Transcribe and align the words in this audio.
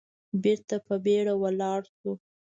بېرته 0.43 0.75
په 0.85 0.95
بيړه 1.03 1.33
ولاړ 1.43 1.81
شو. 1.97 2.11